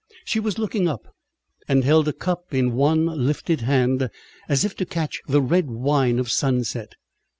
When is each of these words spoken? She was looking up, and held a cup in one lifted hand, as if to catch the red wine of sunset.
She 0.25 0.39
was 0.39 0.57
looking 0.57 0.87
up, 0.87 1.13
and 1.67 1.83
held 1.83 2.07
a 2.07 2.11
cup 2.13 2.55
in 2.55 2.73
one 2.73 3.05
lifted 3.05 3.61
hand, 3.61 4.09
as 4.49 4.65
if 4.65 4.75
to 4.77 4.85
catch 4.87 5.21
the 5.27 5.43
red 5.43 5.69
wine 5.69 6.17
of 6.17 6.31
sunset. 6.31 6.95